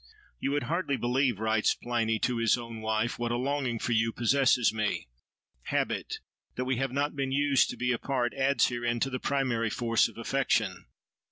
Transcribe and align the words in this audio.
"You 0.39 0.49
would 0.53 0.63
hardly 0.63 0.97
believe," 0.97 1.39
writes 1.39 1.75
Pliny,—to 1.75 2.37
his 2.37 2.57
own 2.57 2.81
wife!—"what 2.81 3.31
a 3.31 3.37
longing 3.37 3.77
for 3.77 3.91
you 3.91 4.11
possesses 4.11 4.73
me. 4.73 5.07
Habit—that 5.65 6.65
we 6.65 6.77
have 6.77 6.91
not 6.91 7.15
been 7.15 7.31
used 7.31 7.69
to 7.69 7.77
be 7.77 7.91
apart—adds 7.91 8.65
herein 8.69 8.99
to 9.01 9.11
the 9.11 9.19
primary 9.19 9.69
force 9.69 10.07
of 10.07 10.17
affection. 10.17 10.87